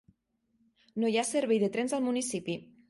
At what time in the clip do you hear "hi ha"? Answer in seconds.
1.11-1.27